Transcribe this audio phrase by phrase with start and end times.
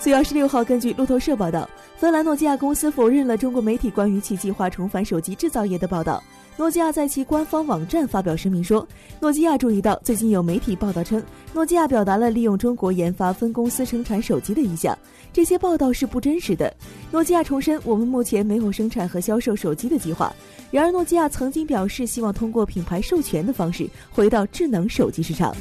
[0.00, 6.22] 四月二十六号根据路透社报道芬兰诺基亚公司否认了中国媒体关于其计划重返手机制造业的报道。
[6.56, 8.86] 诺基亚在其官方网站发表声明说
[9.20, 11.22] 诺基亚注意到最近有媒体报道称
[11.52, 14.96] 诺基亚表达了利用中国研发分公司生产手机的意向。
[15.32, 16.72] 这些报道是不真实的。
[17.10, 20.32] 诺基亚重申我们目前没有生产和销售手机的计划。
[20.70, 25.52] 然而诺基亚曾经表示希望通过品牌授权的方式回到智能手机市场。